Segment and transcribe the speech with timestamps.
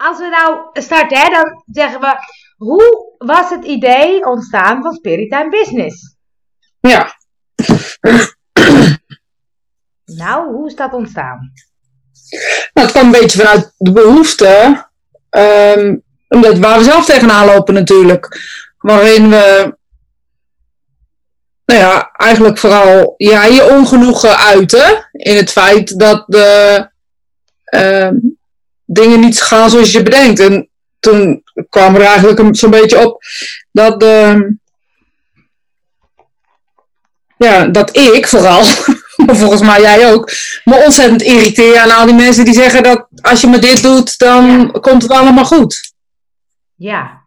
[0.00, 2.14] als we nou starten, hè, dan zeggen we,
[2.56, 6.16] hoe was het idee ontstaan van Spirit Time Business?
[6.80, 7.18] Ja.
[10.04, 11.52] Nou, hoe is dat ontstaan?
[12.72, 14.88] Nou, het kwam een beetje vanuit de behoefte.
[15.30, 15.96] ehm,
[16.28, 18.40] omdat waar we zelf tegenaan lopen natuurlijk.
[18.78, 19.76] Waarin we
[21.64, 25.08] nou ja, eigenlijk vooral ja, je ongenoegen uiten.
[25.12, 26.88] In het feit dat de
[27.64, 28.16] ehm,
[28.92, 30.40] dingen niet gaan zoals je bedenkt.
[30.40, 30.68] En
[31.00, 33.22] toen kwam er eigenlijk een- zo'n beetje op
[33.72, 34.56] dat de,
[37.36, 38.62] ja, dat ik vooral,
[39.26, 40.30] maar volgens mij jij ook,
[40.64, 44.18] me ontzettend irriteer aan al die mensen die zeggen dat als je me dit doet,
[44.18, 45.92] dan komt het allemaal goed.
[46.76, 47.18] Ja.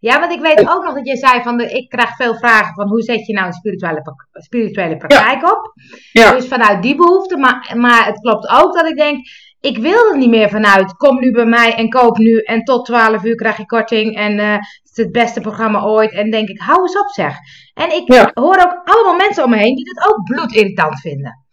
[0.00, 2.74] Ja, want ik weet ook nog dat je zei van, de, ik krijg veel vragen
[2.74, 5.72] van hoe zet je nou een spirituele, spirituele praktijk op?
[6.12, 6.32] Ja.
[6.32, 9.26] Dus vanuit die behoefte, maar, maar het klopt ook dat ik denk,
[9.60, 12.84] ik wil er niet meer vanuit, kom nu bij mij en koop nu en tot
[12.84, 16.12] 12 uur krijg je korting en eh, het is het beste programma ooit.
[16.12, 17.34] En denk ik, hou eens op zeg.
[17.74, 18.30] En ik Ja.
[18.34, 21.46] hoor ook allemaal mensen om me heen die dit ook bloedirritant vinden.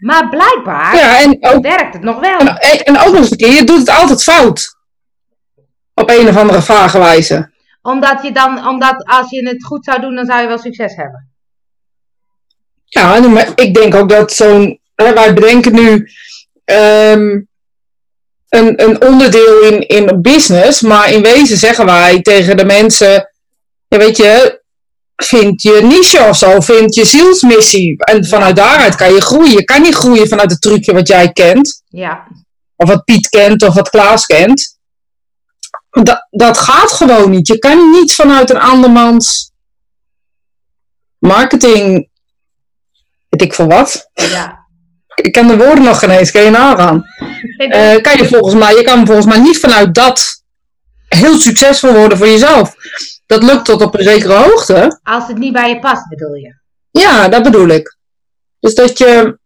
[0.00, 2.38] Maar blijkbaar Ja, en ook, werkt het nog wel.
[2.38, 4.78] en, en ook nog eens een keer, je doet het altijd fout.
[5.94, 7.52] Op een of andere vage wijze.
[7.82, 10.96] Omdat je dan, omdat als je het goed zou doen, dan zou je wel succes
[10.96, 11.28] hebben.
[12.84, 13.14] Ja,
[13.54, 14.80] ik denk ook dat zo'n.
[14.94, 16.08] Wij bedenken nu
[16.70, 17.40] ehm,
[18.48, 23.30] een, een onderdeel in, in business, maar in wezen zeggen wij tegen de mensen:
[23.88, 24.62] ja, weet je,
[25.16, 27.96] vind je niche of zo, vind je zielsmissie.
[27.96, 29.52] En vanuit daaruit kan je groeien.
[29.52, 32.26] Je kan niet groeien vanuit het trucje wat jij kent, Ja,
[32.76, 34.78] of wat Piet kent, of wat Klaas kent.
[35.90, 37.46] Dat, dat gaat gewoon niet.
[37.46, 39.52] Je kan niet vanuit een andermans
[41.18, 42.08] marketing.
[43.28, 44.10] Weet ik veel wat.
[44.14, 44.59] ja.
[45.20, 47.04] Ik kan de woorden nog geen eens, kan je nagaan.
[47.56, 50.42] Eh, kan je, volgens mij, je kan volgens mij niet vanuit dat
[51.08, 52.74] heel succesvol worden voor jezelf.
[53.26, 55.00] Dat lukt tot op een zekere hoogte.
[55.02, 56.54] Als het niet bij je past, bedoel je.
[56.90, 57.96] Ja, dat bedoel ik.
[58.60, 59.38] Dus dat je,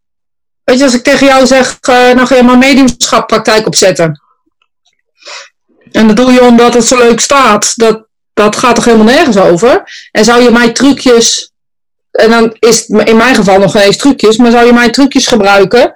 [0.65, 4.20] weet je, als ik tegen jou zeg, eh, nou ga je maar mediumschappraktijk opzetten.
[5.93, 7.72] En dat doe je omdat het zo leuk staat.
[7.76, 9.82] Dat, dat gaat toch helemaal nergens over.
[10.10, 11.53] En zou je mij trucjes,
[12.14, 15.26] en dan is het in mijn geval nog eens trucjes, maar zou je mij trucjes
[15.26, 15.94] gebruiken,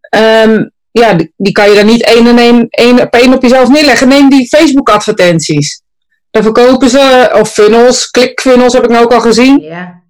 [0.00, 3.42] ehm, ja, die, die kan je dan niet één en één, één op één op
[3.42, 4.08] jezelf neerleggen.
[4.08, 5.82] Neem die Facebook advertenties.
[6.30, 9.60] Daar verkopen ze, of funnels, klikfunnels heb ik nou ook al gezien.
[9.60, 10.02] Ja.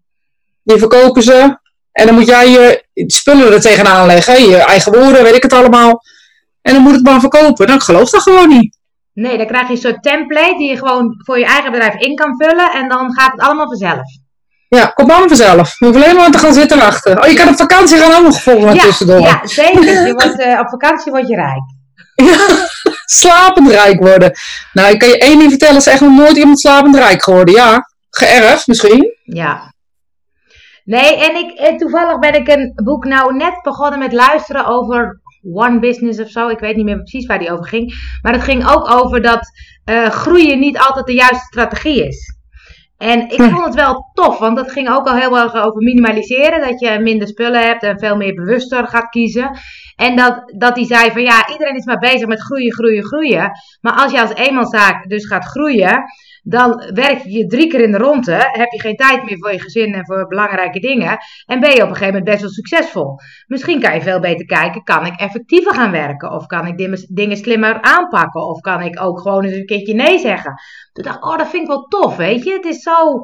[0.62, 1.58] Die verkopen ze.
[1.92, 4.48] En dan moet jij je spullen er tegenaan leggen.
[4.48, 6.02] Je eigen woorden, weet ik het allemaal.
[6.62, 7.66] En dan moet het maar verkopen.
[7.66, 8.78] Nou, ik geloof dat gewoon niet.
[9.12, 12.14] Nee, dan krijg je een soort template die je gewoon voor je eigen bedrijf in
[12.14, 12.72] kan vullen.
[12.72, 14.24] En dan gaat het allemaal vanzelf.
[14.68, 15.78] Ja, komt allemaal vanzelf.
[15.78, 17.22] Je hoeft alleen maar te gaan zitten wachten.
[17.22, 19.20] Oh, je kan op vakantie gaan ook nog Ja, tussendoor.
[19.20, 19.84] ja, zeker.
[20.06, 21.62] Je wordt, eh, op vakantie word je rijk.
[22.14, 22.46] Ja,
[23.04, 24.32] slapend rijk worden.
[24.72, 25.76] Nou, ik kan je één ding vertellen.
[25.76, 27.54] is echt nog nooit iemand slapend rijk geworden.
[27.54, 29.14] Ja, geërfd misschien.
[29.22, 29.74] Ja.
[30.84, 35.20] Nee, en ik, eh, toevallig ben ik een boek nou net begonnen met luisteren over
[35.52, 36.48] One Business of zo.
[36.48, 37.94] Ik weet niet meer precies waar die over ging.
[38.22, 39.50] Maar het ging ook over dat
[39.84, 42.35] eh, groeien niet altijd de juiste strategie is.
[42.98, 46.68] En ik vond het wel tof, want dat ging ook al heel erg over minimaliseren.
[46.68, 49.58] Dat je minder spullen hebt en veel meer bewuster gaat kiezen.
[49.96, 53.50] En dat, dat hij zei van ja, iedereen is maar bezig met groeien, groeien, groeien.
[53.80, 56.04] Maar als je als eenmanszaak dus gaat groeien,
[56.48, 58.32] dan werk je drie keer in de ronde.
[58.52, 61.18] Heb je geen tijd meer voor je gezin en voor belangrijke dingen.
[61.46, 63.18] En ben je op een gegeven moment best wel succesvol.
[63.46, 66.30] Misschien kan je veel beter kijken, kan ik effectiever gaan werken?
[66.32, 68.48] Of kan ik dingen- slimmer aanpakken?
[68.48, 70.54] Of kan ik ook gewoon eens een keertje nee zeggen?
[70.92, 72.52] Toen dacht ik, oh dat vind ik wel tof, weet je.
[72.52, 73.20] Het is zo,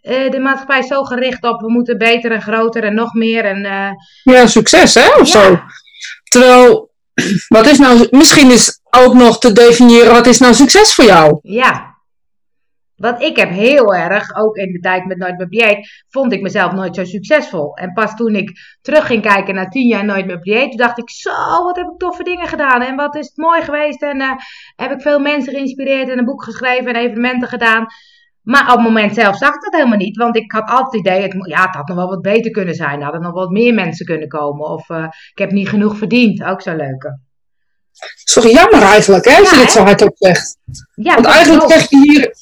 [0.00, 3.44] eh, de maatschappij is zo gericht op, we moeten beter en groter en nog meer.
[3.44, 3.90] En, eh,
[4.34, 5.40] Ja, succes hè, of Ja.
[5.42, 5.58] zo.
[6.24, 6.90] Terwijl,
[7.48, 11.38] wat is nou, misschien is ook nog te definiëren, wat is nou succes voor jou?
[11.42, 11.90] Ja.
[13.02, 16.42] Want ik heb heel erg, ook in de tijd met Nooit meer dieet, vond ik
[16.42, 17.74] mezelf nooit zo succesvol.
[17.74, 20.98] En pas toen ik terug ging kijken naar tien jaar Nooit meer dieet, toen dacht
[20.98, 21.30] ik, zo,
[21.64, 22.82] wat heb ik toffe dingen gedaan.
[22.82, 24.02] En wat is het mooi geweest.
[24.02, 24.30] En eh,
[24.76, 27.86] heb ik veel mensen geïnspireerd en een boek geschreven en evenementen gedaan.
[28.42, 30.16] Maar op het moment zelf zag ik dat helemaal niet.
[30.16, 32.74] Want ik had altijd het idee, het, ja, het had nog wel wat beter kunnen
[32.74, 32.98] zijn.
[32.98, 34.66] Er hadden nog wat meer mensen kunnen komen.
[34.68, 36.42] Of eh, ik heb niet genoeg verdiend.
[36.42, 37.18] Ook zo leuke.
[38.24, 40.58] is toch jammer eigenlijk, hè, als Ja, je dit zo hardop zegt.
[40.94, 42.32] Ja, Want eigenlijk krijg je hier,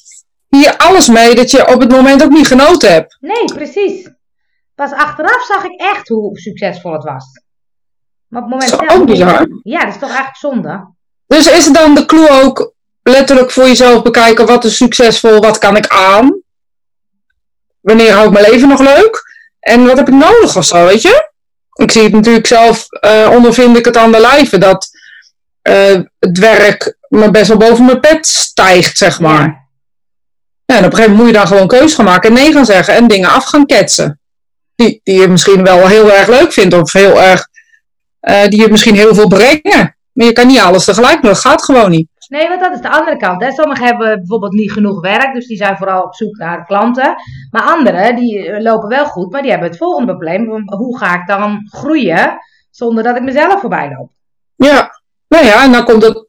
[0.51, 3.17] hier alles mee dat je op het moment ook niet genoten hebt.
[3.19, 4.09] Nee, precies.
[4.75, 7.25] Pas achteraf zag ik echt hoe succesvol het was.
[8.27, 9.47] Maar op het moment Dat is zelf ook bizar.
[9.63, 10.93] Ja, dat is toch eigenlijk zonde?
[11.27, 15.57] Dus is het dan de clue ook letterlijk voor jezelf bekijken, wat is succesvol, wat
[15.57, 16.41] kan ik aan?
[17.81, 19.21] Wanneer hou ik mijn leven nog leuk?
[19.59, 21.29] En wat heb ik nodig of zo, weet je?
[21.73, 24.89] Ik zie het natuurlijk zelf, eh ondervind ik het aan de lijve, dat
[25.61, 29.45] eh, het werk me best wel boven mijn pet stijgt, zeg maar.
[29.45, 29.60] Ja.
[30.71, 32.51] Ja, en op een gegeven moment moet je dan gewoon keus gaan maken en nee
[32.51, 34.19] gaan zeggen en dingen af gaan ketsen.
[34.75, 37.47] Die, die je misschien wel heel erg leuk vindt of heel erg,
[38.19, 39.97] eh, die je misschien heel veel brengen.
[40.11, 42.07] Maar je kan niet alles tegelijk doen, dat gaat gewoon niet.
[42.27, 43.41] Nee, want dat is de andere kant.
[43.41, 43.51] Hè.
[43.51, 47.15] Sommigen hebben bijvoorbeeld niet genoeg werk, dus die zijn vooral op zoek naar klanten.
[47.51, 50.63] Maar anderen, die eh, lopen wel goed, maar die hebben het volgende probleem.
[50.65, 52.37] Hoe ga ik dan groeien
[52.69, 54.11] zonder dat ik mezelf voorbij loop?
[54.55, 56.25] Ja, nou ja, en dan komt dat,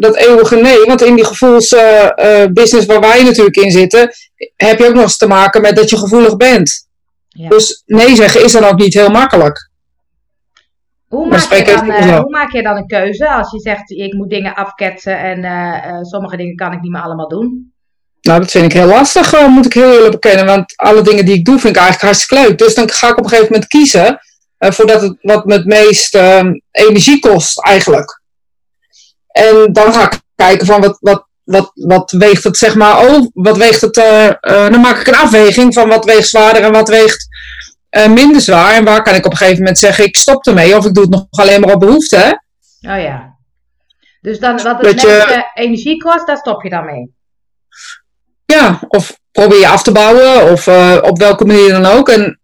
[0.00, 0.84] dat eeuwige nee.
[0.84, 4.12] Want in die gevoelsbusiness waar wij natuurlijk in zitten,
[4.56, 6.86] heb je ook nog eens te maken met dat je gevoelig bent.
[7.28, 7.48] Ja.
[7.48, 9.70] Dus nee zeggen is dan ook niet heel makkelijk.
[11.08, 14.12] Hoe maak, je dan, eh, hoe maak je dan een keuze als je zegt ik
[14.12, 17.72] moet dingen afketsen en eh, eh, sommige dingen kan ik niet meer allemaal doen?
[18.28, 20.46] Nou, dat vind ik heel lastig, eh, moet ik heel eerlijk bekennen.
[20.46, 22.58] Want alle dingen die ik doe, vind ik eigenlijk hartstikke leuk.
[22.58, 24.20] Dus dan ga ik op een gegeven moment kiezen
[24.58, 28.22] eh, voor dat het, wat me het meest eh, energie kost, eigenlijk.
[29.28, 33.26] En dan ga ik kijken van wat, wat, wat, wat weegt het, zeg maar, oh,
[33.32, 36.88] wat weegt het, eh, dan maak ik een afweging van wat weegt zwaarder en wat
[36.88, 37.28] weegt
[37.88, 38.74] eh, minder zwaar.
[38.74, 41.02] En waar kan ik op een gegeven moment zeggen, ik stop ermee of ik doe
[41.02, 42.16] het nog alleen maar op behoefte.
[42.16, 42.28] Hè?
[42.94, 43.36] Oh ja.
[44.20, 47.16] Dus dan, wat het je- energie kost, daar stop je dan mee.
[48.44, 50.68] Ja, of probeer je af te bouwen, of
[51.02, 52.08] op welke manier dan ook.
[52.08, 52.37] En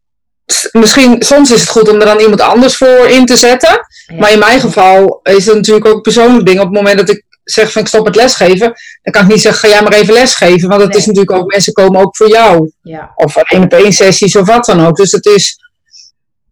[0.72, 3.80] misschien, soms is het goed om er dan iemand anders voor in te zetten.
[4.06, 4.16] Ja.
[4.18, 6.58] Maar in mijn geval is het natuurlijk ook een persoonlijk ding.
[6.58, 9.40] Op het moment dat ik zeg van ik stop met lesgeven, dan kan ik niet
[9.40, 10.68] zeggen, ga jij maar even lesgeven.
[10.68, 10.98] Want het Nee.
[10.98, 12.72] is natuurlijk ook, mensen komen ook voor jou.
[12.82, 13.12] Ja.
[13.14, 14.96] Of één op één sessies of wat dan ook.
[14.96, 15.58] Dus het is,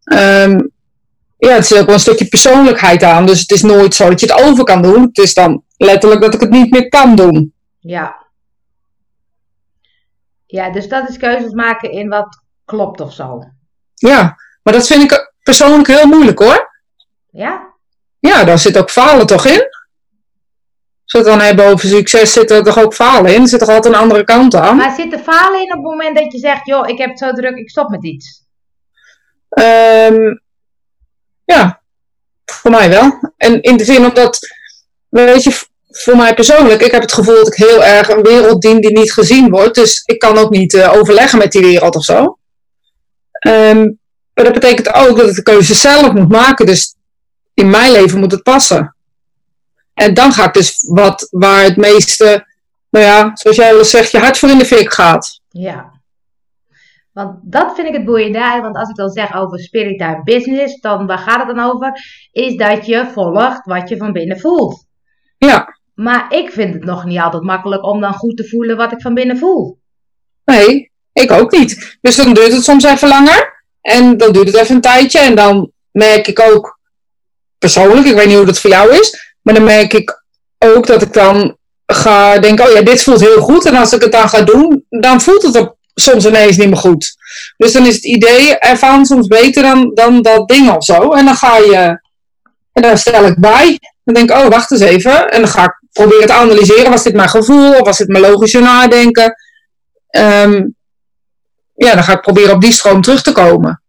[0.04, 0.60] ehm,
[1.38, 3.26] ja, het is ook wel een stukje persoonlijkheid aan.
[3.26, 5.02] Dus het is nooit zo dat je het over kan doen.
[5.02, 7.52] Het is dan letterlijk dat ik het niet meer kan doen.
[7.80, 8.20] Ja.
[10.46, 13.42] Ja, dus dat is keuzes maken in wat klopt of zo.
[14.08, 16.70] Ja, maar dat vind ik persoonlijk heel moeilijk hoor.
[17.30, 17.72] Ja?
[18.18, 19.60] Ja, daar zit ook falen toch in?
[21.02, 23.42] Als we het dan hebben over succes, zit er toch ook falen in?
[23.42, 24.76] Er zit toch altijd een andere kant aan?
[24.76, 27.18] Maar zit er falen in op het moment dat je zegt, joh, ik heb het
[27.18, 28.44] zo druk, ik stop met iets?
[29.48, 30.34] Ehm,
[31.44, 31.82] ja,
[32.44, 33.32] voor mij wel.
[33.36, 34.38] En in de zin omdat,
[35.08, 38.62] weet je, voor mij persoonlijk, ik heb het gevoel dat ik heel erg een wereld
[38.62, 39.74] dien die niet gezien wordt.
[39.74, 42.36] Dus ik kan ook niet eh, overleggen met die wereld of zo.
[43.42, 43.90] Ehm,
[44.34, 46.66] maar dat betekent ook dat ik de keuze zelf moet maken.
[46.66, 46.96] Dus
[47.54, 48.96] in mijn leven moet het passen.
[49.94, 52.46] En dan ga ik dus wat waar het meeste,
[52.90, 55.40] nou ja, zoals jij wel eens zegt, je hart voor in de fik gaat.
[55.48, 56.00] Ja.
[57.12, 58.58] Want dat vind ik het boeiende.
[58.62, 61.92] Want als ik dan zeg over spirit time business, dan waar gaat het dan over?
[62.32, 64.86] Is dat je volgt wat je van binnen voelt.
[65.38, 68.92] Ja, Maar ik vind het nog niet altijd makkelijk om dan goed te voelen wat
[68.92, 69.80] ik van binnen voel.
[70.44, 71.98] Nee, ik ook niet.
[72.00, 73.64] Dus dan duurt het soms even langer.
[73.80, 75.18] En dan duurt het even een tijdje.
[75.18, 76.78] En dan merk ik ook,
[77.58, 79.34] persoonlijk, ik weet niet hoe dat voor jou is.
[79.42, 80.22] Maar dan merk ik
[80.58, 81.56] ook dat ik dan
[81.86, 83.64] ga denken, oh ja, dit voelt heel goed.
[83.64, 86.76] En als ik het dan ga doen, dan voelt het op, soms ineens niet meer
[86.76, 87.14] goed.
[87.56, 91.12] Dus dan is het idee ervan soms beter dan, dan dat ding of zo.
[91.12, 92.00] En dan ga je,
[92.72, 93.78] en dan stel ik bij.
[94.04, 95.30] Dan denk ik, oh, wacht eens even.
[95.30, 96.90] En dan ga ik proberen te analyseren.
[96.90, 97.72] Was dit mijn gevoel?
[97.74, 99.34] Of was dit mijn logische nadenken?
[100.08, 100.64] Ehm,
[101.74, 103.82] ja, dan ga ik proberen op die stroom terug te komen.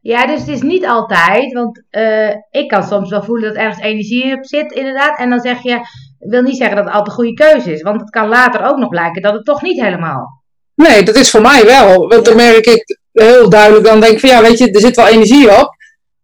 [0.00, 3.84] Ja, dus het is niet altijd, want eh, ik kan soms wel voelen dat ergens
[3.84, 5.18] energie op zit, inderdaad.
[5.18, 5.74] En dan zeg je,
[6.18, 8.64] ik wil niet zeggen dat het altijd een goede keuze is, want het kan later
[8.64, 10.42] ook nog blijken dat het toch niet helemaal.
[10.74, 12.08] Nee, dat is voor mij wel.
[12.08, 14.96] Want dan merk ik heel duidelijk, dan denk ik van ja, weet je, er zit
[14.96, 15.68] wel energie op.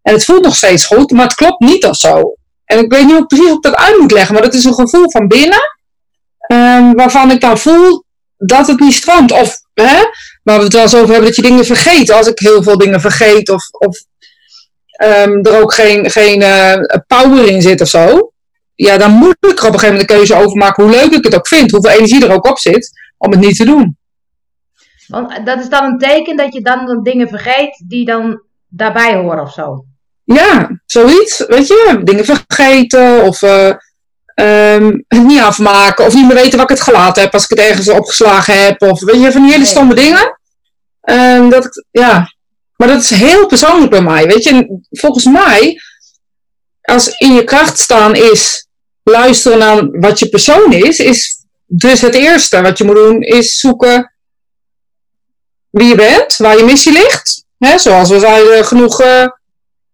[0.03, 2.35] En het voelt nog steeds goed, maar het klopt niet of zo.
[2.65, 4.65] En ik weet niet hoe precies hoe ik dat uit moet leggen, maar dat is
[4.65, 5.61] een gevoel van binnen.
[6.39, 8.05] ehm, waarvan ik dan voel
[8.37, 9.33] dat het niet stroomt.
[9.33, 10.03] Of, hè,
[10.47, 12.11] waar we het wel eens over hebben, dat je dingen vergeet.
[12.11, 13.99] Als ik heel veel dingen vergeet of, of
[14.91, 18.33] ehm, er ook geen, geen eh, power in zit of zo.
[18.75, 21.13] Ja, dan moet ik er op een gegeven moment de keuze over maken hoe leuk
[21.13, 21.71] ik het ook vind.
[21.71, 23.99] Hoeveel energie er ook op zit om het niet te doen.
[25.07, 29.15] Want dat is dan een teken dat je dan, dan dingen vergeet die dan daarbij
[29.17, 29.85] horen of zo.
[30.25, 31.45] Ja, zoiets.
[31.47, 33.73] Weet je, dingen vergeten of eh,
[34.37, 37.51] ehm, het niet afmaken of niet meer weten waar ik het gelaten heb als ik
[37.51, 38.83] het ergens opgeslagen heb.
[38.83, 40.39] Of weet je, van die hele stomme dingen.
[41.01, 42.35] Ehm, dat ik, ja.
[42.77, 44.27] Maar dat is heel persoonlijk bij mij.
[44.27, 45.81] Weet je, En volgens mij,
[46.83, 48.69] als in je kracht staan is
[49.03, 53.59] luisteren naar wat je persoon is, is dus het eerste wat je moet doen, is
[53.59, 54.13] zoeken
[55.71, 57.45] wie je bent, waar je missie ligt.
[57.59, 59.23] Hè, zoals we zeiden, genoeg eh,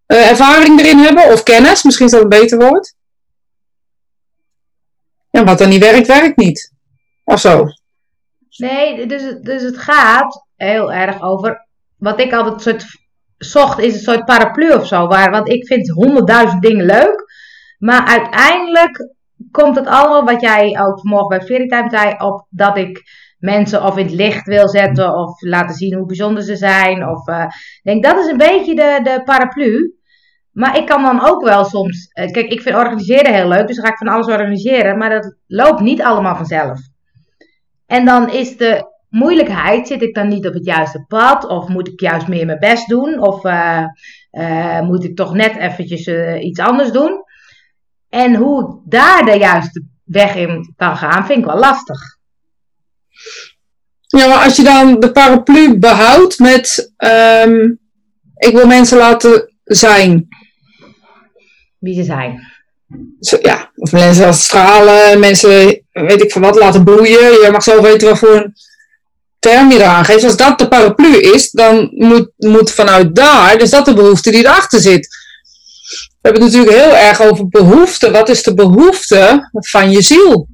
[0.06, 2.94] eh, ervaring erin hebben of kennis, misschien is dat een beter woord.
[5.32, 6.72] En wat dan niet werkt, werkt niet.
[7.24, 7.66] Of zo.
[8.56, 11.66] Nee, dus, dus het gaat heel erg over.
[11.96, 12.84] Wat ik altijd soort
[13.38, 15.06] zocht, is een soort paraplu of zo.
[15.06, 17.24] Waar, want ik vind honderdduizend dingen leuk.
[17.78, 19.14] Maar uiteindelijk
[19.50, 23.02] komt het allemaal, wat jij ook vanmorgen bij Veritime zei, op dat ik
[23.38, 27.08] mensen of in het licht wil zetten of laten zien hoe bijzonder ze zijn.
[27.08, 29.94] Of, eh, ik denk, dat is een beetje de, de paraplu.
[30.52, 32.08] Maar ik kan dan ook wel soms.
[32.12, 34.98] eh, Kijk, ik vind organiseren heel leuk, dus ga ik van alles organiseren.
[34.98, 36.80] Maar dat loopt niet allemaal vanzelf.
[37.86, 41.46] En dan is de moeilijkheid: zit ik dan niet op het juiste pad?
[41.46, 43.20] Of moet ik juist meer mijn best doen?
[43.20, 43.84] Of eh,
[44.30, 46.06] eh, moet ik toch net eventjes
[46.40, 47.22] iets anders doen?
[48.08, 52.00] En hoe ik daar de juiste weg in kan gaan, vind ik wel lastig.
[54.06, 57.60] Ja, maar als je dan de paraplu behoudt met ehm,
[58.36, 60.28] ik wil mensen laten zijn.
[61.82, 62.40] Wie ze zijn.
[63.20, 67.32] Zo, ja, of mensen laten stralen, mensen, weet ik van wat, laten bloeien.
[67.32, 68.54] Je mag zelf weten wat voor een
[69.38, 70.24] term je eraan geeft.
[70.24, 74.44] Als dat de paraplu is, dan moet, moet vanuit daar, dus dat de behoefte die
[74.44, 75.08] erachter zit.
[76.20, 78.10] We hebben het natuurlijk heel erg over behoefte.
[78.10, 80.48] Wat is de behoefte van je ziel?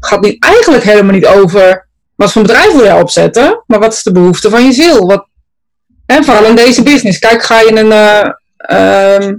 [0.00, 3.92] Het gaat niet, eigenlijk helemaal niet over wat voor bedrijf wil je opzetten, maar wat
[3.92, 5.06] is de behoefte van je ziel?
[5.06, 5.26] Wat,
[6.06, 7.18] hè, vooral in deze business.
[7.18, 9.34] Kijk, ga je een, eh, ehm,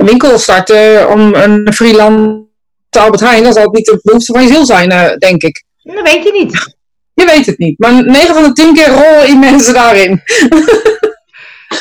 [0.00, 2.46] een winkel starten om een freelance
[2.90, 5.64] Albert Heijn, dan zal het niet de behoefte van je ziel zijn, eh, denk ik.
[5.82, 6.76] Dat weet je niet.
[7.14, 10.20] Je weet het niet, maar 9 van de 10 keer rollen in mensen daarin.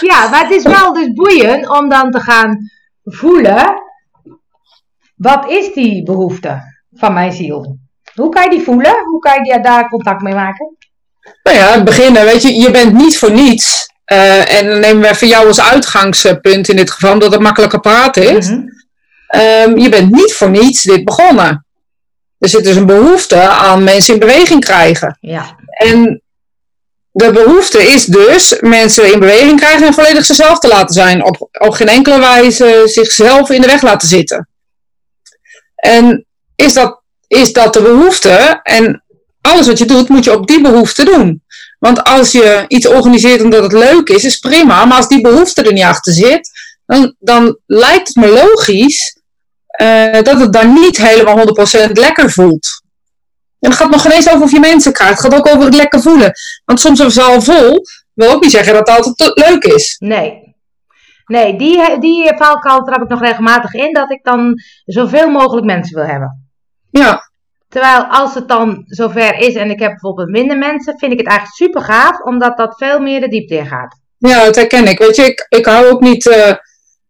[0.01, 2.57] Ja, maar het is wel dus boeiend om dan te gaan
[3.03, 3.81] voelen.
[5.15, 6.61] Wat is die behoefte
[6.93, 7.77] van mijn ziel?
[8.13, 8.95] Hoe kan je die voelen?
[9.05, 10.75] Hoe kan je die- daar contact mee maken?
[11.43, 13.86] Nou ja, beginnen, weet je, je bent niet voor niets.
[14.07, 17.79] Eh, en dan nemen we even jou als uitgangspunt in dit geval, omdat het makkelijker
[17.79, 18.49] praten is.
[18.49, 18.61] Mhm.
[19.27, 21.65] Ehm, je bent niet voor niets dit begonnen.
[22.37, 25.17] Er zit dus een behoefte aan mensen in beweging krijgen.
[25.21, 25.55] Ja.
[25.67, 26.21] En
[27.11, 31.23] de behoefte is dus mensen in beweging krijgen en volledig zichzelf te laten zijn.
[31.23, 34.49] Op, op geen enkele wijze zichzelf in de weg laten zitten.
[35.75, 38.59] En is dat, is dat de behoefte?
[38.63, 39.03] En
[39.41, 41.41] alles wat je doet, moet je op die behoefte doen.
[41.79, 44.85] Want als je iets organiseert omdat het leuk is, is prima.
[44.85, 46.49] Maar als die behoefte er niet achter zit,
[46.85, 49.21] dan, dan lijkt het me logisch
[49.67, 51.37] eh, dat het dan niet helemaal
[51.87, 52.67] 100% lekker voelt.
[53.59, 55.21] En het gaat nog geen eens over of je mensen krijgt.
[55.21, 56.31] Het gaat ook over het lekker voelen.
[56.65, 57.81] Want soms een zaal vol
[58.13, 59.95] wil ook niet zeggen dat het altijd leuk is.
[59.99, 60.45] Nee.
[61.25, 63.93] Nee, die, die valkuil trap ik nog regelmatig in.
[63.93, 64.53] Dat ik dan
[64.85, 66.49] zoveel mogelijk mensen wil hebben.
[66.89, 67.26] Ja,
[67.69, 71.27] Terwijl als het dan zover is en ik heb bijvoorbeeld minder mensen, vind ik het
[71.27, 72.19] eigenlijk super gaaf.
[72.19, 73.95] Omdat dat veel meer de diepte in gaat.
[74.17, 74.99] ja dat herken ik.
[74.99, 76.49] Weet je, ik, ik hou ook niet eh,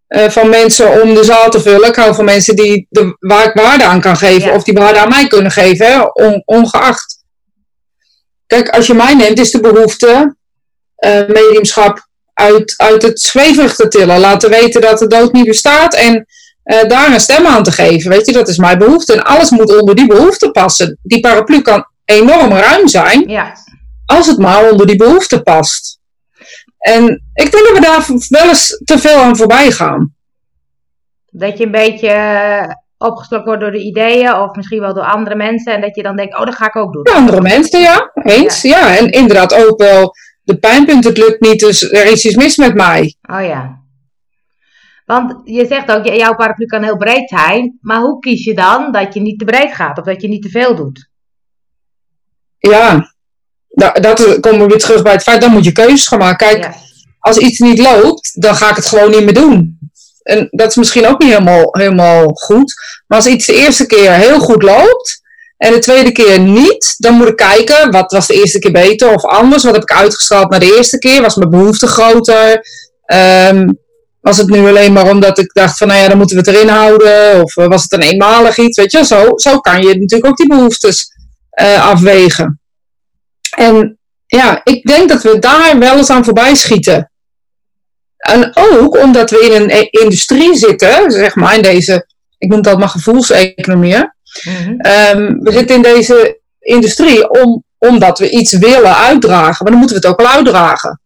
[0.07, 1.87] eh, van mensen om de zaal te vullen.
[1.89, 4.47] Ik hou van mensen die de, waar ik waarde aan kan geven.
[4.49, 4.55] Ja.
[4.55, 7.15] Of die waarde aan mij kunnen geven, hè, on- ongeacht.
[8.47, 10.35] Kijk, als je mij neemt, is de behoefte
[10.95, 14.19] eh, mediumschap uit, uit het zweverig te tillen.
[14.19, 16.25] Laten weten dat de dood niet bestaat en
[16.67, 18.09] eh, daar een stem aan te geven.
[18.09, 19.13] Weet je, dat is mijn behoefte.
[19.13, 20.99] En alles moet onder die behoefte passen.
[21.01, 23.53] Die paraplu kan enorm ruim zijn, Ja.
[24.05, 25.99] als het maar onder die behoefte past.
[26.77, 30.15] En ik denk dat we daar wel eens te veel aan voorbij gaan.
[31.29, 34.33] Dat je een beetje eh, opgeslokt wordt door de ideeën.
[34.35, 35.73] Of misschien wel door andere mensen.
[35.73, 37.01] En dat je dan denkt, oh dat ga ik ook doen.
[37.11, 38.61] Ja, andere mensen, ja, eens.
[38.61, 38.97] Ja.
[38.97, 42.73] en inderdaad ook wel de pijnpunt, het lukt niet, dus er is iets mis met
[42.73, 43.15] mij.
[43.21, 43.81] Oh ja.
[45.07, 47.77] Want je zegt ook, jouw paraplu kan heel breed zijn.
[47.81, 49.97] Maar hoe kies je dan dat je niet te breed gaat?
[49.97, 51.09] Of dat je niet te veel doet?
[52.57, 53.13] Ja,
[53.67, 56.47] da- dat komen we weer terug bij het feit, dan moet je keuzes gaan maken.
[56.47, 56.73] Kijk, Ja.
[57.19, 59.79] als iets niet loopt, dan ga ik het gewoon niet meer doen.
[60.23, 62.73] En dat is misschien ook niet helemaal, helemaal goed.
[63.07, 65.21] Maar als iets de eerste keer heel goed loopt
[65.57, 69.13] en de tweede keer niet, dan moet ik kijken, wat was de eerste keer beter
[69.13, 69.63] of anders?
[69.63, 71.21] Wat heb ik uitgestraald naar de eerste keer?
[71.21, 72.61] Was mijn behoefte groter?
[73.05, 73.69] Ehm,
[74.27, 76.55] was het nu alleen maar omdat ik dacht van, nou ja, dan moeten we het
[76.55, 77.43] erin houden?
[77.43, 78.77] Of eh, was het een eenmalig iets?
[78.77, 81.05] Weet je, zo, zo kan je natuurlijk ook die behoeftes
[81.49, 82.61] eh, afwegen.
[83.57, 87.11] En ja, ik denk dat we daar wel eens aan voorbij schieten.
[88.17, 92.07] En ook omdat we in een e- industrie zitten, zeg maar, in deze,
[92.37, 93.95] ik noem dat maar gevoelseconomie.
[94.77, 100.01] Ehm, we zitten in deze industrie om, omdat we iets willen uitdragen, maar dan moeten
[100.01, 101.01] we het ook wel uitdragen.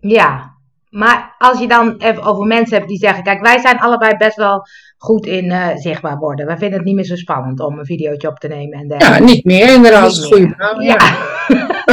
[0.00, 0.53] Ja.
[0.94, 4.36] Maar als je dan even over mensen hebt die zeggen, kijk, wij zijn allebei best
[4.36, 6.46] wel goed in eh, zichtbaar worden.
[6.46, 8.98] Wij vinden het niet meer zo spannend om een videootje op te nemen en Ja,
[8.98, 9.24] dergelijke.
[9.24, 10.10] niet meer inderdaad.
[10.10, 10.82] Niet meer.
[10.82, 10.96] Ja.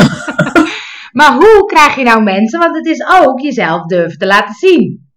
[1.19, 2.59] maar hoe krijg je nou mensen?
[2.59, 5.10] Want het is ook jezelf durven te laten zien.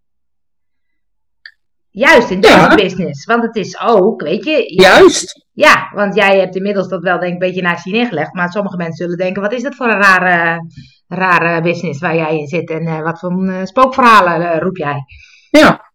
[1.96, 2.74] Juist in deze Ja.
[2.74, 3.24] business.
[3.24, 4.74] Want het is ook, weet je.
[4.82, 5.46] Juist.
[5.52, 8.32] Ja, want jij hebt inmiddels dat wel denk ik een beetje naast je neergelegd.
[8.32, 10.66] Maar sommige mensen zullen denken, wat is dat voor een rare,
[11.08, 12.70] rare business waar jij in zit?
[12.70, 15.04] En eh, wat voor eh, spookverhalen eh, roep jij?
[15.50, 15.92] Ja.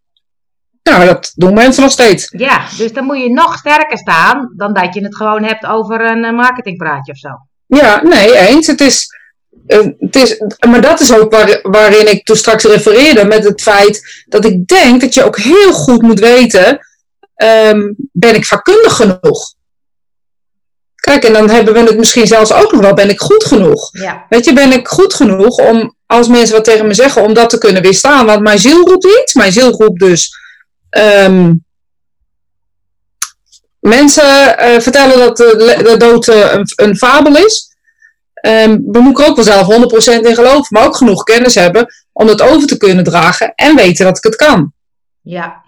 [0.83, 2.33] Nou, dat doen mensen nog steeds.
[2.37, 6.01] Ja, dus dan moet je nog sterker staan dan dat je het gewoon hebt over
[6.05, 7.29] een marketingpraatje of zo.
[7.65, 8.67] Ja, nee, eens.
[8.67, 9.07] Het is,
[9.99, 14.23] het is, maar dat is ook waar, waarin ik toen straks refereerde met het feit
[14.25, 16.79] dat ik denk dat je ook heel goed moet weten,
[17.35, 19.53] ehm, ben ik vakkundig genoeg?
[20.95, 23.89] Kijk, en dan hebben we het misschien zelfs ook nog wel, ben ik goed genoeg?
[23.91, 27.33] Ja, Weet je, ben ik goed genoeg om, als mensen wat tegen me zeggen, om
[27.33, 28.25] dat te kunnen weerstaan?
[28.25, 29.33] Want mijn ziel roept iets.
[29.33, 30.29] Mijn ziel roept dus
[30.89, 31.53] ehm,
[33.79, 37.68] mensen eh, vertellen dat de dood eh, een, een fabel is.
[38.41, 42.27] We moeten er ook wel zelf 100% in geloven, maar ook genoeg kennis hebben om
[42.27, 44.73] het over te kunnen dragen en weten dat ik het kan.
[45.21, 45.67] ja.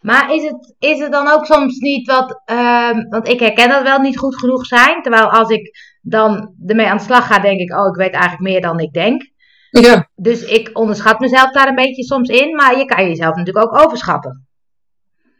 [0.00, 3.82] Maar is het, is het dan ook soms niet wat, ehm, want ik herken dat
[3.82, 5.02] wel niet goed genoeg zijn.
[5.02, 8.42] Terwijl als ik dan ermee aan de slag ga, denk ik, oh, ik weet eigenlijk
[8.42, 9.30] meer dan ik denk.
[9.70, 13.66] Ja, Dus ik onderschat mezelf daar een beetje soms in, maar je kan jezelf natuurlijk
[13.66, 14.46] ook overschatten.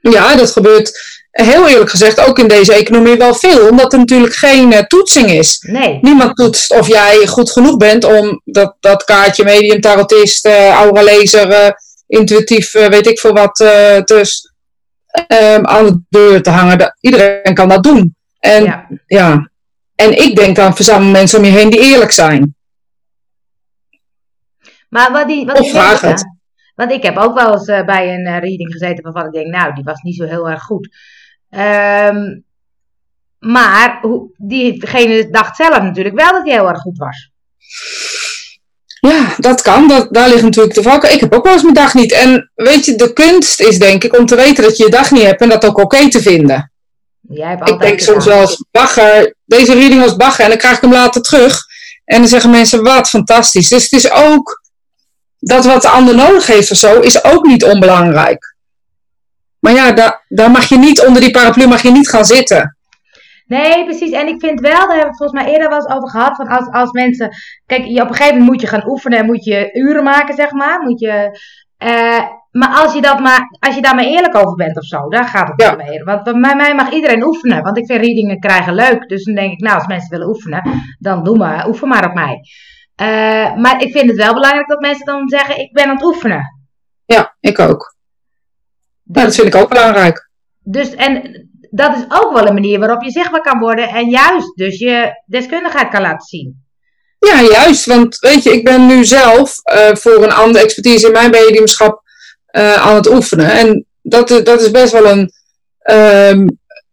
[0.01, 4.35] ja, dat gebeurt heel eerlijk gezegd ook in deze economie wel veel, omdat er natuurlijk
[4.35, 5.59] geen eh, toetsing is.
[5.67, 10.69] Nee, Niemand toetst of jij goed genoeg bent om dat, dat kaartje medium, tarotist, eh
[10.69, 11.71] aura lezer, eh,
[12.07, 13.57] intuïtief, weet ik veel wat,
[14.05, 14.53] dus
[15.63, 16.79] aan de deur te hangen.
[16.79, 18.17] Dat- iedereen kan dat doen.
[18.39, 18.87] En ja.
[19.07, 19.51] ja.
[19.95, 22.55] en ik denk dan verzamel mensen om je heen die eerlijk zijn.
[24.89, 26.25] Maar wat die, wat Of vraag het.
[26.75, 29.85] Want ik heb ook wel eens bij een reading gezeten waarvan ik denk, nou, die
[29.85, 30.89] was niet zo heel erg goed.
[31.57, 32.39] Ehm,
[33.39, 34.01] maar
[34.37, 37.31] diegene dacht zelf natuurlijk wel dat hij heel erg goed was.
[39.01, 39.89] Ja, dat kan.
[39.89, 41.13] Dat, daar ligt natuurlijk de valken.
[41.13, 42.13] Ik heb ook wel eens mijn dag niet.
[42.13, 45.11] En weet je, de kunst is denk ik om te weten dat je je dag
[45.11, 46.73] niet hebt en dat ook oké te vinden.
[47.21, 50.45] Jij hebt Ik denk soms wel eens, bagger, deze reading was bagger.
[50.45, 51.61] En dan krijg ik hem later terug.
[52.05, 53.69] En dan zeggen mensen, wat fantastisch.
[53.69, 54.63] Dus het is ook,
[55.39, 58.56] dat wat de ander nodig heeft of zo, is ook niet onbelangrijk.
[59.67, 62.77] Maar ja, daar, daar mag je niet, onder die paraplu mag je niet gaan zitten.
[63.47, 64.11] Nee, precies.
[64.11, 66.37] En ik vind wel, daar hebben we het volgens mij eerder wel eens over gehad,
[66.37, 67.31] van als, als mensen...
[67.67, 70.35] Kijk, je, op een gegeven moment moet je gaan oefenen en moet je uren maken,
[70.35, 70.81] zeg maar.
[70.81, 71.39] Moet je,
[71.77, 75.09] eh, maar als je, dat maar als je daar maar eerlijk over bent of zo,
[75.09, 75.71] daar gaat het Ja.
[75.71, 76.05] om meer.
[76.05, 79.09] Want bij mij mag iedereen oefenen, want ik vind readingen krijgen leuk.
[79.09, 80.63] Dus dan denk ik, nou, als mensen willen oefenen,
[80.99, 82.41] dan doe maar, oefen maar op mij.
[82.95, 86.05] Eh, maar ik vind het wel belangrijk dat mensen dan zeggen, ik ben aan het
[86.05, 86.43] oefenen.
[87.07, 87.96] Ja, ik ook.
[89.07, 90.29] Nou, dat vind ik ook belangrijk.
[90.63, 94.57] Dus, en dat is ook wel een manier waarop je zichtbaar kan worden en juist
[94.57, 96.65] dus je deskundigheid kan laten zien.
[97.19, 97.85] Ja, juist.
[97.87, 102.03] Want weet je, ik ben nu zelf eh, voor een andere expertise in mijn mediumschap
[102.47, 103.51] eh, aan het oefenen.
[103.51, 105.31] En dat, is- dat is best wel een,
[105.79, 106.47] ehm,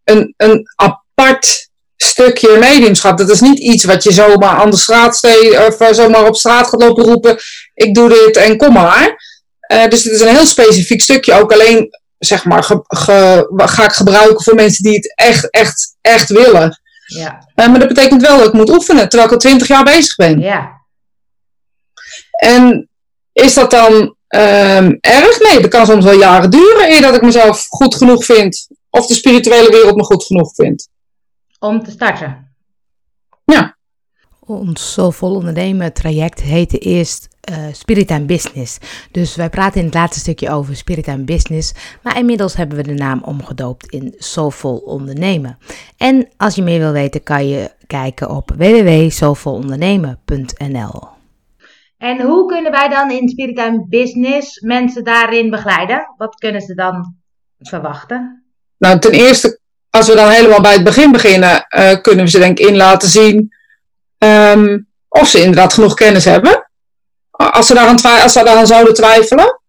[0.04, 3.18] een, een apart stukje mediumschap.
[3.18, 6.36] Dat is niet iets wat je zomaar aan de straat steekt, of eh, zomaar op
[6.36, 7.36] straat gaat lopen roepen.
[7.74, 9.16] Ik doe dit en kom maar.
[9.60, 11.34] Eh, dus het is een heel specifiek stukje.
[11.34, 11.88] Ook alleen,
[12.24, 16.80] zeg maar, ge- ge- ga ik gebruiken voor mensen die het echt, echt, echt willen.
[17.06, 19.84] Ja, Eh, maar dat betekent wel dat ik moet oefenen, terwijl ik al twintig jaar
[19.84, 20.38] bezig ben.
[20.40, 20.72] ja.
[22.40, 22.88] En
[23.32, 25.40] is dat dan ehm, erg?
[25.40, 28.66] Nee, dat kan soms wel jaren duren eer dat ik mezelf goed genoeg vind.
[28.90, 30.88] Of de spirituele wereld me goed genoeg vindt.
[31.58, 32.42] Om te starten.
[34.46, 38.78] Ons Soulvol Ondernemen traject heette eerst eh, Spirit and Business.
[39.10, 41.72] Dus wij praten in het laatste stukje over Spirit and Business.
[42.02, 45.58] Maar inmiddels hebben we de naam omgedoopt in Soulvol Ondernemen.
[45.96, 51.08] En als je meer wil weten kan je kijken op www.soulvolondernemen.nl
[51.98, 56.14] En hoe kunnen wij dan in Spirit and Business mensen daarin begeleiden?
[56.16, 57.14] Wat kunnen ze dan
[57.58, 58.44] verwachten?
[58.78, 62.38] Nou, ten eerste, als we dan helemaal bij het begin beginnen, eh, kunnen we ze
[62.38, 63.52] denk ik in laten zien
[64.18, 64.78] ehm,
[65.08, 66.63] of ze inderdaad genoeg kennis hebben.
[67.36, 69.60] Als ze daaraan, als ze daaraan zouden twijfelen.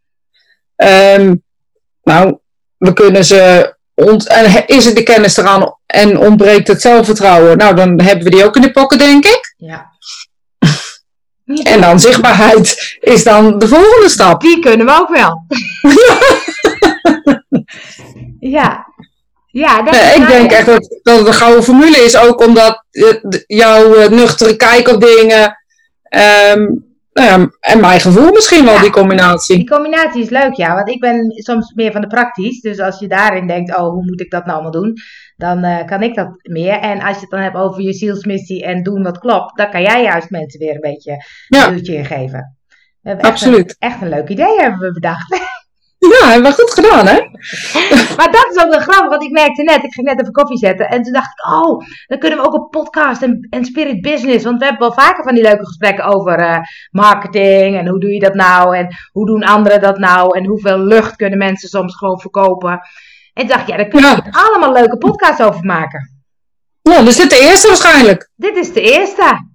[0.75, 1.36] Ehm,
[2.04, 2.38] nou,
[2.78, 3.73] we kunnen ze.
[3.93, 7.58] ont- en is er de kennis eraan en ontbreekt het zelfvertrouwen?
[7.58, 9.54] Nou, dan hebben we die ook in de pokken, denk ik.
[9.58, 9.86] Ja.
[11.63, 14.41] En dan zichtbaarheid is dan de volgende stap.
[14.41, 15.45] Die kunnen we ook wel.
[18.58, 18.86] ja.
[19.51, 22.84] Ja, dat Nee, ik denk echt dat, dat het een gouden formule is, ook omdat
[23.47, 25.58] jouw eh, nuchtere kijk op dingen
[26.04, 26.65] ehm,
[27.19, 28.82] nou ja, en mijn gevoel misschien wel, Ja.
[28.82, 29.56] die combinatie.
[29.56, 30.73] Die combinatie is leuk, ja.
[30.75, 32.62] Want ik ben soms meer van de praktisch.
[32.62, 34.93] Dus als je daarin denkt, oh, hoe moet ik dat nou allemaal doen?
[35.38, 36.80] Dan eh, kan ik dat meer.
[36.80, 39.82] En als je het dan hebt over je zielsmissie en doen wat klopt, dan kan
[39.82, 41.67] jij juist mensen weer een beetje Ja.
[41.67, 42.58] een duwtje in geven.
[43.01, 43.69] We hebben echt Absoluut.
[43.80, 45.39] Een, echt een leuk idee hebben we bedacht.
[46.12, 47.20] Ja, hebben we goed gedaan, hè?
[48.18, 50.58] Maar dat is ook wel grappig, want ik merkte net, ik ging net even koffie
[50.58, 50.89] zetten.
[50.89, 54.44] En toen dacht ik, oh, dan kunnen we ook een podcast en, en spirit business.
[54.44, 56.58] Want we hebben wel vaker van die leuke gesprekken over eh,
[56.91, 57.78] marketing.
[57.78, 58.78] En hoe doe je dat nou?
[58.78, 60.38] En hoe doen anderen dat nou?
[60.38, 62.72] En hoeveel lucht kunnen mensen soms gewoon verkopen?
[63.34, 66.13] En toen dacht ik, ja, daar kunnen we allemaal leuke podcasts over maken.
[66.82, 68.30] Ja, dus dit de eerste waarschijnlijk.
[68.36, 69.54] Dit is de eerste.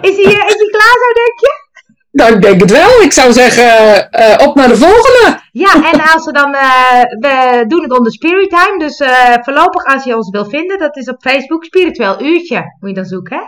[0.00, 1.69] Is hij, is hij klaar zo, denk je?
[2.12, 3.00] Nou, ik denk het wel.
[3.00, 5.40] Ik zou zeggen, eh, op naar de volgende.
[5.52, 8.78] Ja, en als we dan, eh, we doen het onder Spirit Time.
[8.78, 12.76] Dus eh, voorlopig als je ons wil vinden, dat is op Facebook Spiritueel Uurtje.
[12.80, 13.42] Moet je dan zoeken, hè?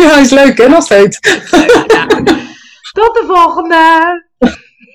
[0.00, 1.18] Ja, is leuk hè, nog steeds.
[2.98, 4.30] Tot de volgende!